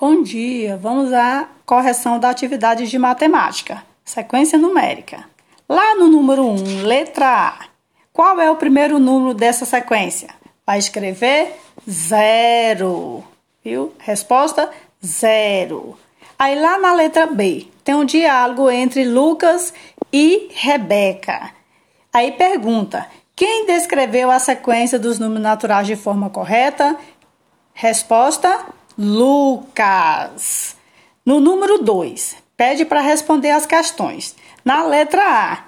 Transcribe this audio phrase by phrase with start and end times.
[0.00, 5.26] Bom dia, vamos à correção da atividade de matemática, sequência numérica.
[5.68, 7.66] Lá no número 1, letra A,
[8.10, 10.30] qual é o primeiro número dessa sequência?
[10.66, 11.54] Vai escrever
[11.86, 13.22] zero,
[13.62, 13.92] viu?
[13.98, 14.70] Resposta
[15.04, 15.98] zero.
[16.38, 19.74] Aí lá na letra B, tem um diálogo entre Lucas
[20.10, 21.50] e Rebeca.
[22.10, 23.06] Aí pergunta:
[23.36, 26.96] quem descreveu a sequência dos números naturais de forma correta?
[27.74, 30.76] Resposta: Lucas.
[31.24, 34.36] No número 2, pede para responder as questões.
[34.62, 35.64] Na letra A,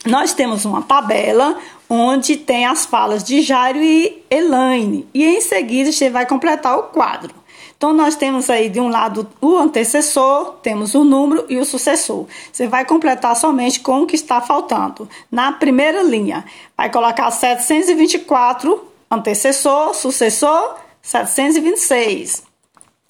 [0.07, 5.09] nós temos uma tabela onde tem as falas de Jairo e Elaine.
[5.13, 7.35] E em seguida você vai completar o quadro.
[7.77, 12.27] Então, nós temos aí de um lado o antecessor, temos o número e o sucessor.
[12.51, 15.09] Você vai completar somente com o que está faltando.
[15.31, 16.45] Na primeira linha,
[16.77, 22.45] vai colocar 724 antecessor, sucessor, 726.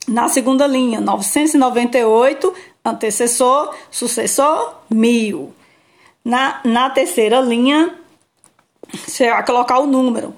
[0.07, 2.53] Na segunda linha, 998,
[2.85, 5.55] antecessor, sucessor, 1000.
[6.25, 7.99] Na, na terceira linha,
[8.93, 10.35] você vai colocar o número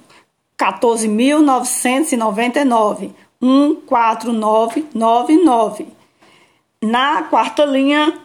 [0.58, 5.88] 14.999, 14999.
[6.82, 8.20] Na quarta linha,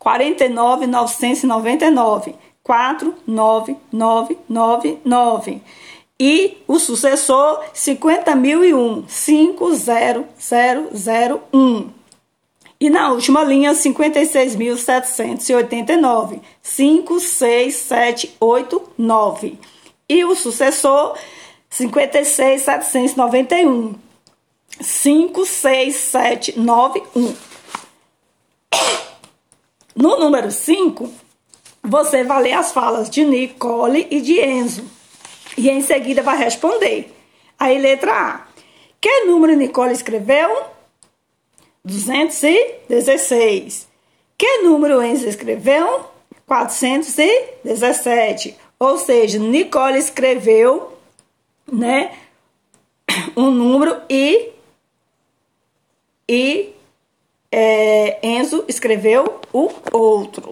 [0.00, 2.34] 49.999.
[2.70, 5.60] 49999
[6.20, 11.90] e o sucessor 50.001 50001
[12.78, 19.58] e na última linha 56.789 56789
[20.08, 21.18] e o sucessor
[21.72, 23.96] 56.791
[24.80, 27.34] 56791
[29.96, 31.29] no número 5
[31.82, 34.84] você vai ler as falas de Nicole e de Enzo.
[35.56, 37.10] E em seguida vai responder.
[37.58, 38.46] Aí, letra A.
[39.00, 40.64] Que número Nicole escreveu?
[41.84, 43.88] 216.
[44.36, 46.04] Que número Enzo escreveu?
[46.46, 48.54] 417.
[48.78, 50.92] Ou seja, Nicole escreveu,
[51.70, 52.16] né,
[53.36, 54.52] um número e
[56.28, 56.72] e
[57.52, 60.48] é, Enzo escreveu o outro.